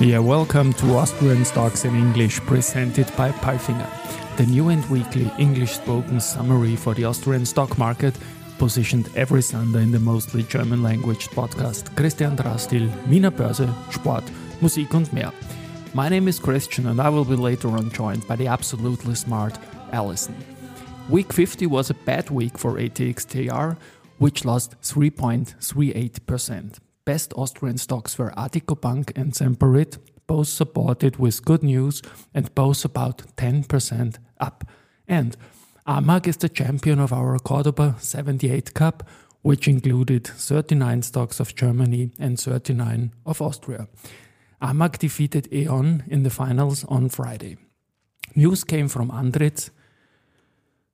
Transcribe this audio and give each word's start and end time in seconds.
Yeah, 0.00 0.20
welcome 0.20 0.72
to 0.72 0.96
Austrian 0.96 1.44
Stocks 1.44 1.84
in 1.84 1.94
English, 1.94 2.40
presented 2.46 3.06
by 3.18 3.32
Palfinger, 3.32 3.86
the 4.38 4.46
new 4.46 4.70
and 4.70 4.82
weekly 4.88 5.30
English 5.38 5.72
spoken 5.72 6.20
summary 6.20 6.74
for 6.74 6.94
the 6.94 7.04
Austrian 7.04 7.44
stock 7.44 7.76
market, 7.76 8.14
positioned 8.56 9.10
every 9.14 9.42
Sunday 9.42 9.82
in 9.82 9.92
the 9.92 9.98
mostly 9.98 10.42
German 10.44 10.82
language 10.82 11.28
podcast 11.28 11.94
Christian 11.96 12.34
Drastil, 12.34 12.88
Wiener 13.08 13.30
Börse, 13.30 13.68
Sport, 13.92 14.24
Musik 14.62 14.94
und 14.94 15.12
mehr. 15.12 15.32
My 15.92 16.08
name 16.08 16.28
is 16.28 16.38
Christian 16.38 16.86
and 16.86 16.98
I 16.98 17.10
will 17.10 17.26
be 17.26 17.36
later 17.36 17.68
on 17.68 17.90
joined 17.90 18.26
by 18.26 18.36
the 18.36 18.46
absolutely 18.46 19.14
smart 19.14 19.58
Alison. 19.92 20.34
Week 21.10 21.30
50 21.30 21.66
was 21.66 21.90
a 21.90 21.94
bad 22.06 22.30
week 22.30 22.56
for 22.56 22.78
ATXTR, 22.78 23.76
which 24.16 24.46
lost 24.46 24.80
3.38%. 24.80 26.78
Best 27.04 27.32
Austrian 27.36 27.78
stocks 27.78 28.18
were 28.18 28.32
Addiko 28.36 28.80
Bank 28.80 29.12
and 29.16 29.32
Semperit, 29.32 29.98
both 30.26 30.48
supported 30.48 31.16
with 31.16 31.44
good 31.44 31.62
news 31.62 32.02
and 32.34 32.54
both 32.54 32.84
about 32.84 33.22
10% 33.36 34.16
up. 34.38 34.64
And 35.08 35.36
AMAG 35.86 36.28
is 36.28 36.36
the 36.36 36.48
champion 36.48 37.00
of 37.00 37.12
our 37.12 37.38
Cordoba 37.38 37.96
78 37.98 38.74
Cup, 38.74 39.08
which 39.42 39.66
included 39.66 40.26
39 40.26 41.02
stocks 41.02 41.40
of 41.40 41.54
Germany 41.54 42.12
and 42.18 42.38
39 42.38 43.12
of 43.26 43.40
Austria. 43.40 43.88
AMAG 44.62 44.98
defeated 44.98 45.48
E.ON 45.52 46.04
in 46.06 46.22
the 46.22 46.30
finals 46.30 46.84
on 46.84 47.08
Friday. 47.08 47.56
News 48.36 48.62
came 48.62 48.88
from 48.88 49.10
Andritz, 49.10 49.70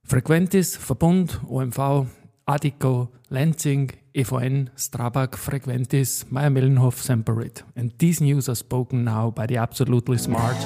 Frequentis, 0.09 0.79
Verbund, 0.79 1.31
OMV, 1.51 2.07
Addiko, 2.49 3.09
Lenzing, 3.31 3.91
EVN, 4.15 4.69
Strabag, 4.77 5.33
Frequentis, 5.33 6.31
Mayr-Melnhof, 6.31 6.95
Semperit. 6.95 7.63
And 7.75 7.93
these 7.99 8.21
news 8.21 8.49
are 8.49 8.55
spoken 8.55 9.05
now 9.05 9.31
by 9.31 9.47
the 9.47 9.57
absolutely 9.57 10.17
smart. 10.17 10.57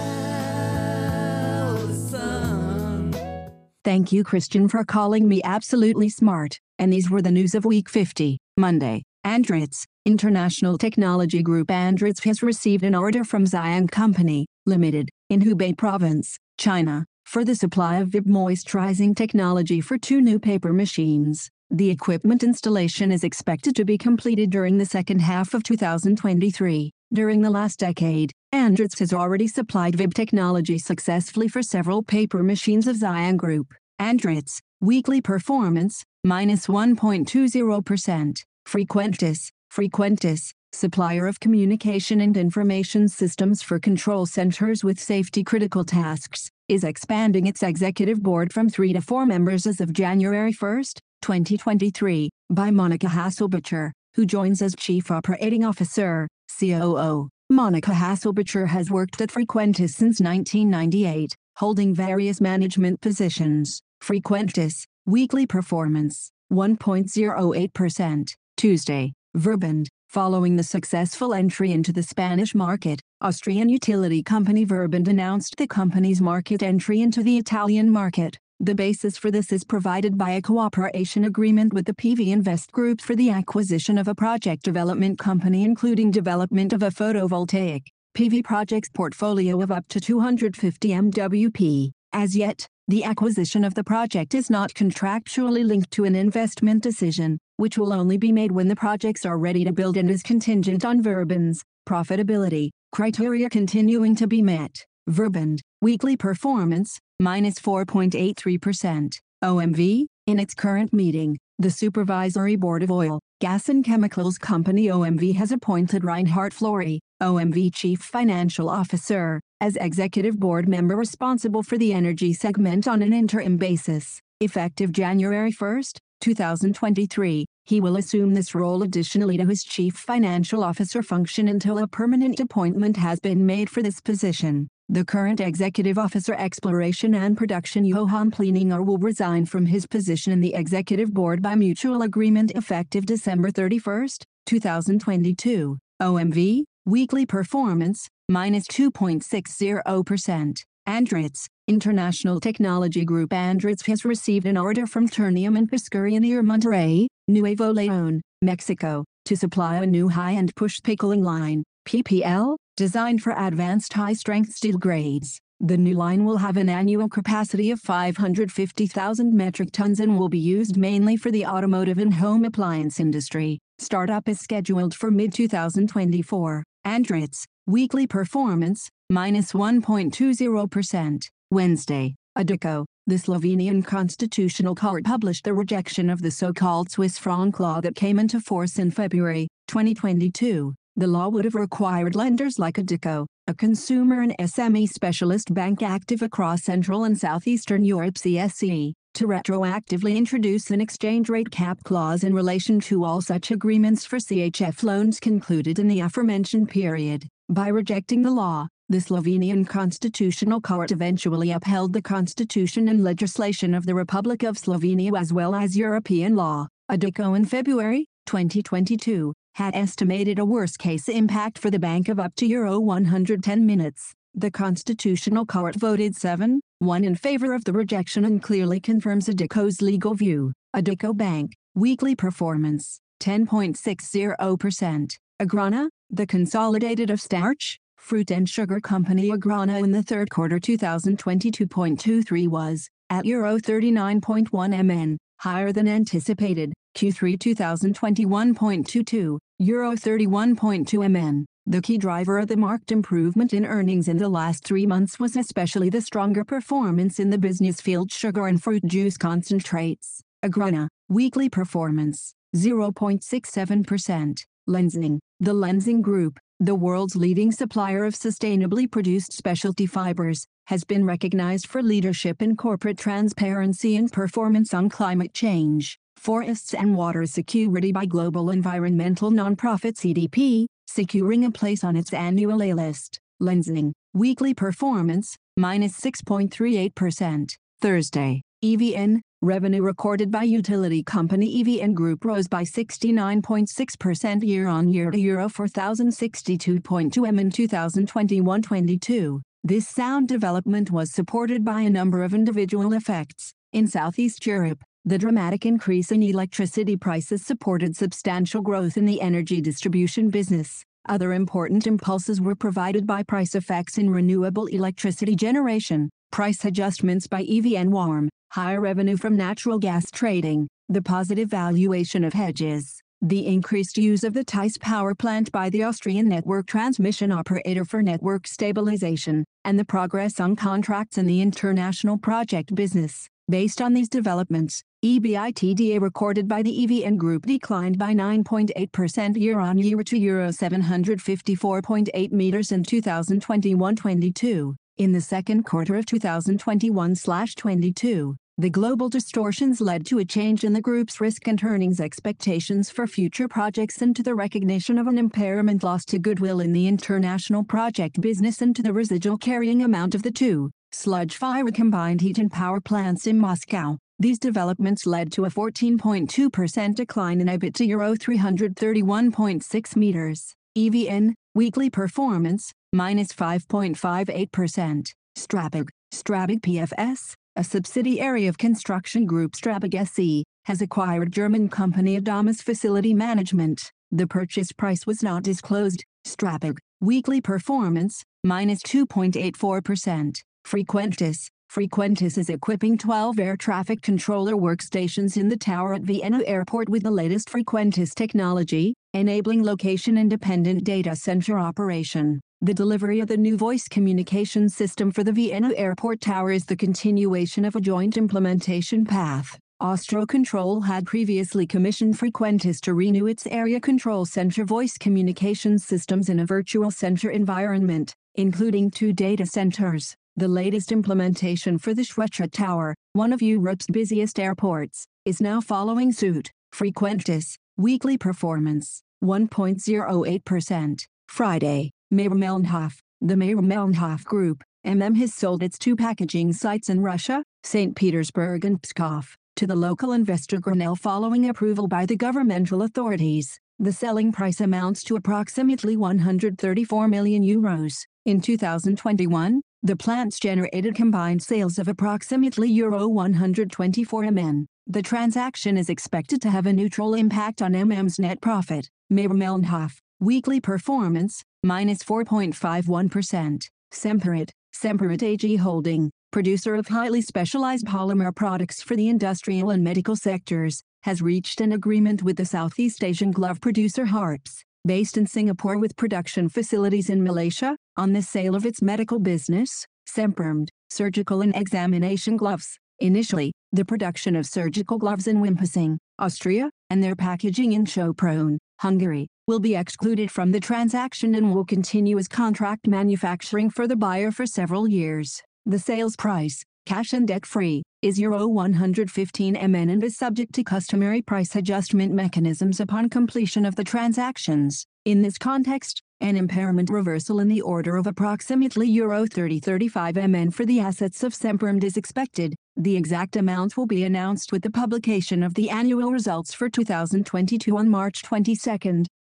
Thank 3.83 4.13
you, 4.13 4.23
Christian, 4.25 4.69
for 4.69 4.85
calling 4.85 5.27
me 5.27 5.41
absolutely 5.43 6.11
smart. 6.11 6.61
And 6.79 6.93
these 6.93 7.11
were 7.11 7.23
the 7.23 7.31
news 7.31 7.55
of 7.55 7.65
week 7.65 7.89
50, 7.89 8.37
Monday. 8.59 9.03
Andritz, 9.25 9.85
International 10.05 10.77
Technology 10.77 11.43
Group 11.43 11.69
Andritz 11.69 12.25
has 12.25 12.43
received 12.43 12.85
an 12.85 12.95
order 12.95 13.25
from 13.25 13.47
Xiang 13.47 13.91
Company, 13.91 14.47
Limited, 14.67 15.09
in 15.31 15.41
Hubei 15.41 15.77
Province, 15.77 16.37
China, 16.59 17.07
for 17.25 17.43
the 17.43 17.55
supply 17.55 17.97
of 17.97 18.09
VIB 18.09 18.27
moisturizing 18.27 19.17
technology 19.17 19.81
for 19.81 19.97
two 19.97 20.21
new 20.21 20.39
paper 20.39 20.73
machines. 20.73 21.51
The 21.73 21.91
equipment 21.91 22.43
installation 22.43 23.13
is 23.13 23.23
expected 23.23 23.77
to 23.77 23.85
be 23.85 23.97
completed 23.97 24.51
during 24.51 24.79
the 24.79 24.85
second 24.85 25.21
half 25.21 25.55
of 25.55 25.63
2023. 25.63 26.91
During 27.13 27.43
the 27.43 27.51
last 27.51 27.79
decade, 27.79 28.33
Andritz 28.53 28.99
has 28.99 29.13
already 29.13 29.47
supplied 29.47 29.95
VIB 29.95 30.13
technology 30.13 30.79
successfully 30.79 31.47
for 31.47 31.63
several 31.63 32.03
paper 32.03 32.43
machines 32.43 32.89
of 32.89 32.97
Xiang 32.97 33.37
Group. 33.37 33.73
Andritz, 34.01 34.59
weekly 34.81 35.21
performance, 35.21 36.03
minus 36.25 36.67
1.20%. 36.67 38.45
Frequentis, 38.67 39.51
Frequentis, 39.73 40.53
supplier 40.73 41.29
of 41.29 41.39
communication 41.39 42.21
and 42.21 42.37
information 42.37 43.07
systems 43.07 43.63
for 43.63 43.79
control 43.79 44.27
centers 44.27 44.83
with 44.83 44.99
safety 44.99 45.45
critical 45.45 45.85
tasks, 45.85 46.51
is 46.69 46.83
expanding 46.83 47.47
its 47.47 47.63
executive 47.63 48.21
board 48.21 48.53
from 48.53 48.69
three 48.69 48.93
to 48.93 49.01
four 49.01 49.25
members 49.25 49.69
as 49.69 49.81
of 49.81 49.93
January 49.93 50.53
1, 50.53 50.83
2023, 51.23 52.31
by 52.51 52.71
Monika 52.71 53.09
Haselbacher, 53.09 53.93
who 54.15 54.27
joins 54.27 54.63
as 54.63 54.75
Chief 54.75 55.11
Operating 55.11 55.65
Officer, 55.65 56.29
COO. 56.59 57.29
Monika 57.53 57.93
Haselbacher 57.93 58.69
has 58.69 58.91
worked 58.91 59.21
at 59.21 59.31
Frequentis 59.31 59.91
since 59.91 60.21
1998, 60.21 61.35
holding 61.57 61.95
various 61.95 62.41
management 62.41 63.01
positions. 63.01 63.81
Frequentis, 64.03 64.85
weekly 65.07 65.47
performance, 65.47 66.31
1.08%. 66.53 68.35
Tuesday, 68.57 69.13
Verbund, 69.37 69.87
following 70.09 70.57
the 70.57 70.63
successful 70.63 71.35
entry 71.35 71.73
into 71.73 71.93
the 71.93 72.03
Spanish 72.03 72.55
market, 72.55 73.01
Austrian 73.21 73.69
utility 73.69 74.23
company 74.23 74.67
Verbund 74.67 75.09
announced 75.09 75.57
the 75.57 75.67
company's 75.67 76.21
market 76.21 76.63
entry 76.63 77.01
into 77.01 77.23
the 77.23 77.39
Italian 77.39 77.91
market. 77.91 78.37
The 78.63 78.75
basis 78.75 79.17
for 79.17 79.31
this 79.31 79.53
is 79.53 79.65
provided 79.65 80.19
by 80.19 80.33
a 80.33 80.43
cooperation 80.43 81.25
agreement 81.25 81.73
with 81.73 81.87
the 81.87 81.95
PV 81.95 82.31
Invest 82.31 82.71
Group 82.73 83.01
for 83.01 83.17
the 83.17 83.31
acquisition 83.31 83.97
of 83.97 84.07
a 84.07 84.15
project 84.15 84.65
development 84.65 85.19
company 85.19 85.65
including 85.65 86.11
development 86.11 86.75
of 86.75 86.83
a 86.83 86.91
photovoltaic 86.91 87.85
PV 88.15 88.45
projects 88.45 88.91
portfolio 88.91 89.63
of 89.63 89.71
up 89.71 89.89
to 89.89 89.99
250 89.99 90.89
MWP. 90.91 91.91
As 92.13 92.37
yet, 92.37 92.67
the 92.87 93.03
acquisition 93.03 93.65
of 93.65 93.73
the 93.73 93.85
project 93.85 94.35
is 94.35 94.51
not 94.51 94.75
contractually 94.75 95.65
linked 95.65 95.91
to 95.93 96.05
an 96.05 96.15
investment 96.15 96.83
decision, 96.83 97.39
which 97.57 97.79
will 97.79 97.95
only 97.95 98.19
be 98.19 98.31
made 98.31 98.53
when 98.53 98.69
the 98.69 98.77
projects 98.77 99.25
are 99.25 99.39
ready 99.39 99.65
to 99.65 99.73
build 99.73 99.97
and 99.97 100.11
is 100.11 100.23
contingent 100.23 100.85
on 100.85 101.03
Verbund's 101.03 101.63
profitability 101.89 102.69
criteria 102.93 103.49
continuing 103.49 104.15
to 104.17 104.27
be 104.27 104.43
met. 104.43 104.85
Verbund, 105.11 105.61
weekly 105.83 106.17
performance, 106.17 106.99
minus 107.19 107.59
4.83%. 107.59 109.19
OMV, 109.43 110.07
in 110.27 110.39
its 110.39 110.55
current 110.55 110.93
meeting, 110.93 111.39
the 111.59 111.71
Supervisory 111.71 112.57
Board 112.57 112.83
of 112.83 112.91
Oil, 112.91 113.21
Gas 113.41 113.69
and 113.69 113.85
Chemicals 113.85 114.39
Company 114.39 114.87
OMV 114.87 115.35
has 115.35 115.51
appointed 115.51 116.05
Reinhard 116.05 116.53
Florey, 116.53 116.99
OMV 117.23 117.75
Chief 117.75 118.01
Financial 118.01 118.69
Officer, 118.69 119.41
as 119.61 119.77
Executive 119.77 120.39
Board 120.39 120.69
member 120.69 120.97
responsible 120.97 121.63
for 121.63 121.77
the 121.77 121.93
energy 121.93 122.33
segment 122.33 122.87
on 122.87 123.03
an 123.03 123.13
interim 123.13 123.57
basis. 123.57 124.21
Effective 124.41 124.93
January 124.93 125.53
1, 125.53 125.83
2023, 126.21 127.47
he 127.65 127.81
will 127.81 127.97
assume 127.97 128.35
this 128.35 128.55
role 128.55 128.83
additionally 128.83 129.37
to 129.37 129.45
his 129.45 129.65
Chief 129.65 129.95
Financial 129.95 130.65
Officer 130.65 131.03
function 131.03 131.49
until 131.49 131.79
a 131.79 131.87
permanent 131.87 132.41
appointment 132.41 132.97
has 132.97 133.21
been 133.21 133.45
made 133.47 133.69
for 133.69 133.83
this 133.83 134.01
position. 134.01 134.69
The 134.93 135.05
current 135.05 135.39
Executive 135.39 135.99
Officer 135.99 136.35
Exploration 136.35 137.15
and 137.15 137.37
Production 137.37 137.85
Johann 137.85 138.33
Pleininger 138.33 138.85
will 138.85 138.99
resign 138.99 139.47
from 139.47 139.67
his 139.67 139.87
position 139.87 140.33
in 140.33 140.41
the 140.41 140.53
Executive 140.53 141.15
Board 141.15 141.41
by 141.41 141.55
mutual 141.55 142.03
agreement 142.03 142.51
effective 142.57 143.07
December 143.07 143.53
31, 143.53 144.09
2022. 144.47 145.79
OMV, 146.03 146.65
weekly 146.87 147.25
performance, 147.25 148.09
minus 148.29 148.67
2.60%. 148.67 150.65
Andritz, 150.89 151.47
International 151.69 152.41
Technology 152.41 153.05
Group 153.05 153.31
Andritz 153.31 153.87
has 153.87 154.05
received 154.05 154.47
an 154.47 154.57
order 154.57 154.89
from 154.89 155.09
Ternium 155.09 155.57
and 155.57 155.71
Pesquería 155.71 156.19
near 156.19 156.43
Monterrey, 156.43 157.07
Nuevo 157.29 157.73
León, 157.73 158.19
Mexico, 158.43 159.05
to 159.25 159.37
supply 159.37 159.77
a 159.77 159.87
new 159.87 160.09
high-end 160.09 160.53
push 160.57 160.81
pickling 160.83 161.23
line, 161.23 161.63
PPL, 161.91 162.57
designed 162.77 163.21
for 163.21 163.35
advanced 163.37 163.95
high-strength 163.95 164.53
steel 164.53 164.79
grades. 164.79 165.41
The 165.59 165.77
new 165.77 165.95
line 165.95 166.25
will 166.25 166.37
have 166.37 166.57
an 166.57 166.69
annual 166.69 167.09
capacity 167.09 167.73
of 167.73 167.81
550,000 167.81 169.35
metric 169.35 169.71
tons 169.73 169.99
and 169.99 170.17
will 170.17 170.29
be 170.29 170.39
used 170.39 170.77
mainly 170.77 171.17
for 171.17 171.33
the 171.33 171.45
automotive 171.45 171.99
and 171.99 172.15
home 172.15 172.45
appliance 172.45 173.01
industry. 173.01 173.59
Startup 173.79 174.29
is 174.29 174.39
scheduled 174.39 174.95
for 174.95 175.11
mid-2024. 175.11 176.63
Andritz, 176.87 177.43
weekly 177.67 178.07
performance, 178.07 178.89
minus 179.11 179.51
1.20%. 179.51 181.25
Wednesday, 181.51 182.15
Addiko, 182.39 182.85
the 183.09 183.17
Slovenian 183.17 183.85
Constitutional 183.85 184.77
Court 184.77 185.05
published 185.05 185.43
the 185.43 185.55
rejection 185.55 186.09
of 186.09 186.23
the 186.23 186.31
so-called 186.31 186.89
Swiss 186.89 187.19
franc 187.19 187.59
law 187.59 187.81
that 187.81 187.97
came 187.97 188.21
into 188.21 188.39
force 188.39 188.79
in 188.79 188.93
February 188.93 189.49
2022. 189.67 190.73
The 190.97 191.07
law 191.07 191.29
would 191.29 191.45
have 191.45 191.55
required 191.55 192.17
lenders 192.17 192.59
like 192.59 192.75
Addiko, 192.75 193.27
a 193.47 193.55
consumer 193.55 194.23
and 194.23 194.37
SME 194.39 194.89
specialist 194.89 195.55
bank 195.55 195.83
active 195.83 196.21
across 196.21 196.65
Central 196.65 197.05
and 197.05 197.17
Southeastern 197.17 197.85
Europe 197.85 198.15
CSE, 198.15 198.93
to 199.15 199.27
retroactively 199.27 200.17
introduce 200.17 200.71
an 200.71 200.81
exchange 200.81 201.29
rate 201.29 201.51
cap 201.51 201.79
clause 201.85 202.25
in 202.25 202.35
relation 202.35 202.81
to 202.81 203.05
all 203.05 203.21
such 203.21 203.51
agreements 203.51 204.05
for 204.05 204.19
CHF 204.19 204.83
loans 204.83 205.21
concluded 205.21 205.79
in 205.79 205.89
the 205.89 206.01
aforementioned 206.01 206.69
period. 206.69 207.29
By 207.49 207.69
rejecting 207.69 208.23
the 208.23 208.31
law, 208.33 208.67
the 208.89 208.99
Slovenian 208.99 209.69
Constitutional 209.69 210.61
Court 210.61 210.91
eventually 210.91 211.53
upheld 211.53 211.93
the 211.93 212.03
constitution 212.03 212.89
and 212.89 213.05
legislation 213.05 213.75
of 213.75 213.87
the 213.87 213.95
Republic 213.95 214.43
of 214.43 214.57
Slovenia 214.57 215.17
as 215.17 215.33
well 215.33 215.55
as 215.55 215.77
European 215.77 216.35
law. 216.35 216.67
Addiko 216.91 217.37
in 217.37 217.45
February 217.45 218.07
2022 218.27 219.33
had 219.55 219.75
estimated 219.75 220.39
a 220.39 220.45
worst-case 220.45 221.09
impact 221.09 221.59
for 221.59 221.71
the 221.71 221.79
bank 221.79 222.09
of 222.09 222.19
up 222.19 222.35
to 222.37 222.47
Euro 222.47 222.79
110 222.79 223.67
minutes. 223.67 224.15
The 224.35 224.51
Constitutional 224.51 225.45
Court 225.45 225.75
voted 225.75 226.15
7-1 226.15 226.61
in 227.05 227.15
favor 227.15 227.53
of 227.53 227.65
the 227.65 227.73
rejection 227.73 228.25
and 228.25 228.43
clearly 228.43 228.81
confirms 228.81 229.29
Addiko's 229.29 229.83
legal 229.83 230.15
view. 230.15 230.53
ADICO 230.75 231.13
Bank, 231.17 231.57
weekly 231.75 232.15
performance 232.15 233.01
10.60%. 233.21 235.19
Agrana, 235.41 235.89
the 236.11 236.27
consolidated 236.27 237.11
of 237.11 237.21
starch, 237.21 237.79
fruit 237.97 238.31
and 238.31 238.49
sugar 238.49 238.81
company 238.81 239.31
Agrana 239.31 239.83
in 239.83 239.93
the 239.93 240.03
third 240.03 240.31
quarter 240.31 240.59
2022.23 240.59 242.49
was 242.49 242.89
at 243.09 243.25
euro 243.27 243.59
39.1 243.59 244.85
mn, 244.85 245.19
higher 245.39 245.73
than 245.73 245.89
anticipated. 245.89 246.73
Q3 246.97 247.39
2021.22, 247.39 249.39
euro 249.59 249.93
31.2 249.93 251.11
mn. 251.11 251.47
The 251.67 251.81
key 251.81 251.99
driver 251.99 252.39
of 252.39 252.49
the 252.49 252.57
marked 252.57 252.91
improvement 252.91 253.55
in 253.55 253.65
earnings 253.65 254.09
in 254.09 254.17
the 254.17 254.29
last 254.29 254.65
three 254.65 254.87
months 254.87 255.21
was 255.21 255.37
especially 255.37 255.89
the 255.89 256.01
stronger 256.01 256.45
performance 256.45 257.21
in 257.21 257.31
the 257.31 257.39
business 257.39 257.81
field 257.81 258.11
sugar 258.11 258.47
and 258.47 258.63
fruit 258.63 258.85
juice 258.87 259.17
concentrates. 259.17 260.23
Agrana, 260.45 260.89
weekly 261.09 261.49
performance, 261.49 262.35
0.67%. 262.57 264.45
Lenzing, 264.69 265.19
the 265.41 265.53
Lenzing 265.53 266.01
Group, 266.01 266.39
the 266.61 266.75
world's 266.75 267.17
leading 267.17 267.51
supplier 267.51 268.05
of 268.05 268.15
sustainably 268.15 268.89
produced 268.89 269.33
specialty 269.33 269.87
fibers, 269.87 270.47
has 270.67 270.85
been 270.85 271.05
recognized 271.05 271.67
for 271.67 271.83
leadership 271.83 272.41
in 272.41 272.57
corporate 272.57 272.99
transparency 272.99 273.97
and 273.97 274.13
performance 274.13 274.73
on 274.73 274.89
climate 274.89 275.35
change, 275.35 275.99
forests 276.21 276.75
and 276.75 276.95
water 276.95 277.25
security 277.25 277.93
by 277.93 278.05
global 278.05 278.51
environmental 278.51 279.31
nonprofit 279.31 279.95
CDP, 279.95 280.67
securing 280.87 281.47
a 281.47 281.51
place 281.51 281.83
on 281.83 281.97
its 281.97 282.13
annual 282.13 282.63
A-list. 282.63 283.19
Lenzing, 283.41 283.93
weekly 284.13 284.53
performance, 284.53 285.35
minus 285.57 285.99
6.38%. 285.99 287.57
Thursday, 287.81 288.43
EVN, 288.63 289.21
revenue 289.41 289.83
recorded 289.83 290.31
by 290.31 290.43
utility 290.43 291.03
company 291.03 291.65
EVN 291.65 291.95
Group 291.95 292.23
rose 292.27 292.47
by 292.49 292.65
69.6% 292.65 294.45
year-on-year 294.47 295.11
to 295.11 295.19
Euro 295.19 295.49
4062.2 295.49 297.29
m 297.29 297.39
in 297.39 297.51
2021-22. 297.51 299.41
This 299.65 299.89
sound 299.89 300.29
development 300.29 300.91
was 300.91 301.11
supported 301.15 301.65
by 301.65 301.81
a 301.81 301.89
number 301.89 302.23
of 302.23 302.35
individual 302.35 302.93
effects. 302.93 303.55
In 303.73 303.87
Southeast 303.87 304.45
Europe, 304.45 304.83
the 305.07 305.17
dramatic 305.17 305.65
increase 305.65 306.13
in 306.13 306.23
electricity 306.23 306.95
prices 306.95 307.45
supported 307.45 307.97
substantial 307.97 308.61
growth 308.61 308.99
in 308.99 309.07
the 309.07 309.21
energy 309.23 309.61
distribution 309.61 310.29
business. 310.29 310.85
Other 311.09 311.33
important 311.33 311.87
impulses 311.87 312.39
were 312.39 312.55
provided 312.55 313.07
by 313.07 313.23
price 313.23 313.55
effects 313.55 313.97
in 313.97 314.11
renewable 314.11 314.67
electricity 314.67 315.35
generation, 315.35 316.11
price 316.31 316.67
adjustments 316.67 317.27
by 317.27 317.45
EVN 317.45 317.89
Warm, 317.89 318.29
higher 318.51 318.81
revenue 318.81 319.17
from 319.17 319.37
natural 319.37 319.79
gas 319.79 320.11
trading, 320.11 320.69
the 320.91 321.01
positive 321.01 321.49
valuation 321.49 322.23
of 322.23 322.35
hedges, 322.35 323.01
the 323.23 323.47
increased 323.47 323.97
use 323.97 324.23
of 324.23 324.35
the 324.35 324.45
Theiss 324.45 324.79
power 324.79 325.15
plant 325.15 325.51
by 325.51 325.71
the 325.71 325.83
Austrian 325.83 326.29
network 326.29 326.67
transmission 326.67 327.33
operator 327.33 327.87
for 327.87 328.03
network 328.03 328.47
stabilization, 328.47 329.45
and 329.65 329.79
the 329.79 329.85
progress 329.85 330.39
on 330.39 330.57
contracts 330.57 331.17
in 331.17 331.27
the 331.27 331.41
international 331.41 332.19
project 332.19 332.75
business. 332.75 333.29
Based 333.49 333.83
on 333.83 333.95
these 333.95 334.09
developments, 334.09 334.85
EBITDA 335.03 335.99
recorded 335.99 336.47
by 336.47 336.61
the 336.61 336.87
EVN 336.87 337.17
Group 337.17 337.47
declined 337.47 337.97
by 337.97 338.13
9.8% 338.13 339.35
year-on-year 339.35 340.03
to 340.03 340.19
Euro 340.19 340.49
754.8 340.49 342.33
meters 342.33 342.71
in 342.71 342.83
2021-22. 342.83 344.75
In 344.99 345.13
the 345.13 345.21
second 345.23 345.63
quarter 345.63 345.97
of 345.97 346.05
2021-22, 346.05 348.35
the 348.59 348.69
global 348.69 349.09
distortions 349.09 349.81
led 349.81 350.05
to 350.05 350.19
a 350.19 350.25
change 350.27 350.65
in 350.65 350.75
the 350.75 350.83
group's 350.83 351.19
risk 351.19 351.49
and 351.49 351.65
earnings 351.65 351.99
expectations 351.99 352.91
for 352.91 353.07
future 353.07 353.49
projects 353.49 354.03
and 354.03 354.15
to 354.15 354.23
the 354.23 354.35
recognition 354.35 354.99
of 354.99 355.07
an 355.07 355.17
impairment 355.17 355.83
loss 355.83 356.05
to 356.05 356.19
goodwill 356.19 356.61
in 356.61 356.75
the 356.75 356.87
international 356.87 357.65
project 357.65 358.21
business 358.21 358.61
and 358.61 358.77
to 358.77 358.83
the 358.83 358.93
residual 358.93 359.39
carrying 359.39 359.83
amount 359.83 360.15
of 360.15 360.23
the 360.23 360.31
two 360.31 360.71
sludge 360.93 361.39
fire 361.39 361.71
combined 361.71 362.21
heat 362.21 362.37
and 362.37 362.53
power 362.53 362.83
plants 362.83 363.27
in 363.27 363.39
Moscow. 363.39 363.97
These 364.21 364.39
developments 364.39 365.07
led 365.07 365.33
to 365.33 365.47
a 365.47 365.51
14.2% 365.51 366.95
decline 366.95 367.41
in 367.41 367.47
EBIT 367.47 367.75
to 367.77 367.87
Euro 367.87 368.15
331.6 368.15 369.97
meters. 369.97 370.55
EVN, 370.77 371.33
weekly 371.55 371.89
performance, 371.89 372.71
minus 372.93 373.33
5.58%. 373.33 375.15
Strabag, 375.39 375.89
Strabag 376.13 376.61
PFS, 376.61 377.33
a 377.57 377.65
subsidiary 377.65 378.47
of 378.47 378.59
construction 378.59 379.25
group 379.25 379.53
Strabag 379.53 379.95
SE, 379.95 380.45
has 380.67 380.83
acquired 380.83 381.33
German 381.33 381.71
company 381.71 382.21
Adamas 382.21 382.63
Facility 382.63 383.15
Management. 383.15 383.91
The 384.13 384.27
purchase 384.27 384.71
price 384.71 385.07
was 385.07 385.23
not 385.23 385.43
disclosed. 385.43 386.05
Strabag, 386.27 386.77
weekly 387.01 387.41
performance, 387.41 388.23
minus 388.45 388.83
2.84%. 388.83 390.43
Frequentis, 390.67 391.49
Frequentis 391.71 392.37
is 392.37 392.51
equipping 392.51 392.99
12 392.99 393.39
air 393.39 393.57
traffic 393.57 394.03
controller 394.03 394.55
workstations 394.55 395.37
in 395.37 395.49
the 395.49 395.57
tower 395.57 395.95
at 395.95 396.03
Vienna 396.03 396.43
Airport 396.45 396.89
with 396.89 397.05
the 397.05 397.13
latest 397.13 397.49
Frequentis 397.49 398.13
technology, 398.13 398.93
enabling 399.15 399.63
location-independent 399.63 400.83
data 400.83 401.15
center 401.15 401.61
operation. 401.61 402.41
The 402.61 402.75
delivery 402.75 403.21
of 403.21 403.29
the 403.29 403.37
new 403.37 403.57
voice 403.57 403.87
communication 403.87 404.69
system 404.69 405.13
for 405.13 405.23
the 405.23 405.31
Vienna 405.31 405.71
Airport 405.77 406.21
Tower 406.21 406.51
is 406.51 406.65
the 406.65 406.75
continuation 406.75 407.65
of 407.65 407.77
a 407.77 407.81
joint 407.81 408.17
implementation 408.17 409.05
path. 409.05 409.57
Austrocontrol 409.81 410.85
had 410.85 411.07
previously 411.07 411.69
commissioned 411.69 412.19
Frequentis 412.19 412.81
to 412.81 412.95
renew 412.95 413.29
its 413.29 413.47
area 413.47 413.79
control 413.79 414.27
center 414.27 414.65
voice 414.65 414.99
communication 414.99 415.79
systems 415.79 416.29
in 416.29 416.41
a 416.41 416.47
virtual 416.47 416.91
center 416.91 417.31
environment, 417.31 418.13
including 418.35 418.91
two 418.91 419.13
data 419.13 419.47
centers. 419.47 420.17
The 420.37 420.49
latest 420.49 420.93
implementation 420.93 421.77
for 421.77 421.93
the 421.93 422.03
Schwechat 422.03 422.53
Tower, 422.53 422.95
one 423.15 423.33
of 423.33 423.43
Europe's 423.43 423.87
busiest 423.91 424.39
airports, 424.39 425.07
is 425.25 425.41
now 425.41 425.61
following 425.61 426.13
suit. 426.13 426.53
Frequentis, 426.73 427.57
weekly 427.77 428.17
performance, 428.17 429.03
1.08%. 429.25 431.07
Friday, 431.29 431.91
Mayr-Melnhof, 432.13 432.99
the 433.21 433.37
Mayr-Melnhof 433.37 434.25
Group, 434.25 434.63
MM 434.87 435.17
has 435.17 435.35
sold 435.35 435.63
its 435.63 435.79
two 435.79 435.97
packaging 435.97 436.53
sites 436.53 436.89
in 436.89 437.03
Russia, 437.03 437.43
St. 437.65 437.97
Petersburg 437.97 438.65
and 438.65 438.81
Pskov, 438.81 439.35
to 439.57 439.67
the 439.67 439.77
local 439.77 440.13
investor 440.13 440.59
Granelle 440.59 440.97
following 440.97 441.49
approval 441.49 441.89
by 441.89 442.07
the 442.07 442.17
governmental 442.17 442.83
authorities. 442.83 443.59
The 443.79 443.93
selling 443.93 444.31
price 444.31 444.61
amounts 444.61 445.03
to 445.05 445.17
approximately 445.17 445.97
134 445.97 447.09
million 447.09 447.43
euros. 447.43 448.07
In 448.27 448.41
2021, 448.41 449.63
the 449.83 449.97
plants 449.97 450.39
generated 450.39 450.95
combined 450.95 451.43
sales 451.43 451.79
of 451.79 451.89
approximately 451.89 452.69
Euro 452.73 453.09
124 453.09 454.31
mn. 454.31 454.67
The 454.87 455.01
transaction 455.01 455.79
is 455.79 455.89
expected 455.89 456.43
to 456.43 456.51
have 456.51 456.67
a 456.67 456.73
neutral 456.73 457.15
impact 457.15 457.63
on 457.63 457.73
MM's 457.73 458.19
net 458.19 458.43
profit. 458.43 458.91
Mayr-Melnhof, 459.09 459.97
weekly 460.21 460.61
performance, 460.61 461.43
minus 461.63 462.03
4.51%. 462.03 463.69
Semperit, 463.93 464.51
Semperit 464.75 465.23
AG 465.23 465.57
Holding, 465.57 466.11
producer 466.31 466.75
of 466.75 466.89
highly 466.89 467.23
specialized 467.23 467.87
polymer 467.87 468.37
products 468.37 468.83
for 468.83 468.97
the 468.97 469.09
industrial 469.09 469.71
and 469.71 469.83
medical 469.83 470.15
sectors, 470.15 470.83
has 471.05 471.23
reached 471.23 471.61
an 471.63 471.73
agreement 471.73 472.23
with 472.23 472.37
the 472.37 472.45
Southeast 472.45 473.03
Asian 473.03 473.31
glove 473.31 473.63
producer 473.63 474.05
Harps, 474.05 474.63
based 474.87 475.17
in 475.17 475.27
Singapore 475.27 475.79
with 475.79 475.97
production 475.97 476.49
facilities 476.49 477.11
in 477.11 477.23
Malaysia, 477.23 477.77
on 477.97 478.13
the 478.13 478.23
sale 478.23 478.55
of 478.55 478.65
its 478.65 478.81
medical 478.81 479.19
business, 479.19 479.87
Sempermed, 480.07 480.69
surgical 480.89 481.41
and 481.41 481.55
examination 481.55 482.37
gloves. 482.37 482.79
Initially, 482.99 483.53
the 483.73 483.85
production 483.85 484.37
of 484.37 484.47
surgical 484.47 484.99
gloves 484.99 485.27
in 485.27 485.41
Wimpassing, 485.41 485.99
Austria, 486.19 486.71
and 486.91 487.03
their 487.03 487.15
packaging 487.15 487.73
in 487.73 487.85
Sopron, 487.85 488.59
Hungary, 488.81 489.29
will 489.47 489.61
be 489.61 489.77
excluded 489.77 490.31
from 490.31 490.53
the 490.53 490.61
transaction 490.61 491.35
and 491.35 491.55
will 491.55 491.65
continue 491.65 492.19
as 492.19 492.29
contract 492.29 492.87
manufacturing 492.87 493.71
for 493.71 493.87
the 493.87 493.97
buyer 493.97 494.31
for 494.31 494.47
several 494.47 494.89
years. 494.89 495.41
The 495.65 495.79
sales 495.79 496.17
price, 496.17 496.63
cash 496.87 497.13
and 497.13 497.27
debt-free, 497.29 497.83
is 498.03 498.19
Euro 498.19 498.47
115 498.47 499.53
MN 499.53 499.91
and 499.91 500.03
is 500.03 500.17
subject 500.17 500.55
to 500.55 500.65
customary 500.65 501.21
price 501.21 501.55
adjustment 501.55 502.15
mechanisms 502.15 502.81
upon 502.81 503.11
completion 503.11 503.67
of 503.67 503.77
the 503.77 503.85
transactions. 503.85 504.87
In 505.05 505.21
this 505.21 505.37
context, 505.37 506.01
an 506.23 506.35
impairment 506.35 506.89
reversal 506.89 507.41
in 507.41 507.49
the 507.49 507.61
order 507.61 507.97
of 507.97 508.07
approximately 508.07 508.89
Euro 508.89 509.27
30-35 509.27 510.31
MN 510.31 510.51
for 510.51 510.65
the 510.65 510.81
assets 510.81 511.23
of 511.23 511.35
Sempermed 511.35 511.85
is 511.85 511.99
expected. 511.99 512.55
The 512.75 512.97
exact 512.97 513.37
amount 513.37 513.77
will 513.77 513.87
be 513.87 514.05
announced 514.05 514.51
with 514.51 514.63
the 514.63 514.71
publication 514.71 515.43
of 515.43 515.55
the 515.55 515.69
annual 515.69 516.11
results 516.11 516.55
for 516.55 516.71
2022 516.71 517.77
on 517.77 517.91
March 517.91 518.23
22, 518.23 518.55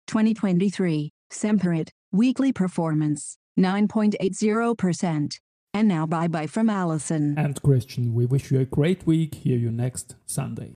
2023. 0.08 1.12
Semperit, 1.32 1.90
weekly 2.14 2.54
performance, 2.54 3.38
9.80%. 3.60 5.34
And 5.74 5.88
now 5.88 6.06
bye 6.06 6.28
bye 6.28 6.48
from 6.48 6.70
Allison. 6.70 7.38
And 7.38 7.62
Christian, 7.62 8.14
we 8.14 8.26
wish 8.26 8.52
you 8.52 8.60
a 8.60 8.66
great 8.66 9.06
week. 9.06 9.36
Hear 9.36 9.58
you 9.58 9.72
next 9.72 10.16
Sunday. 10.26 10.74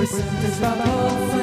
Present 0.00 0.40
this 0.40 0.58
Bible 0.60 1.39